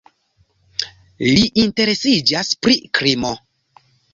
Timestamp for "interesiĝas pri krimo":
1.65-3.37